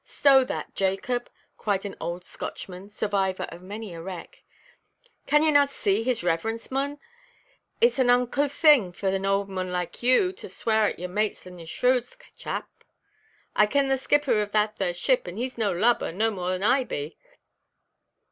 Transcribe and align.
"Stow 0.03 0.43
that, 0.45 0.73
Jacob!" 0.73 1.29
cried 1.59 1.85
an 1.85 1.95
old 2.01 2.25
Scotchman, 2.25 2.89
survivor 2.89 3.43
of 3.51 3.61
many 3.61 3.93
a 3.93 4.01
wreck; 4.01 4.41
"can 5.27 5.43
ye 5.43 5.51
nae 5.51 5.67
see 5.67 6.01
his 6.01 6.23
reverence, 6.23 6.71
mon? 6.71 6.97
Itʼs 7.83 7.99
an 7.99 8.09
unco 8.09 8.47
thing 8.47 8.93
for 8.93 9.09
an 9.09 9.27
auld 9.27 9.47
mon 9.47 9.71
like 9.71 10.01
you 10.01 10.33
to 10.37 10.49
swear 10.49 10.85
at 10.87 10.97
your 10.97 11.09
mates 11.09 11.45
in 11.45 11.57
their 11.57 11.67
shrouds, 11.67 12.17
chap. 12.35 12.67
I 13.55 13.67
ken 13.67 13.89
the 13.89 13.95
skipper 13.99 14.41
of 14.41 14.53
that 14.53 14.77
there 14.77 14.95
ship, 14.95 15.27
and 15.27 15.37
heʼs 15.37 15.59
no 15.59 15.71
lubber, 15.71 16.11
no 16.11 16.31
more 16.31 16.49
than 16.49 16.63
I 16.63 16.83
be." 16.83 17.19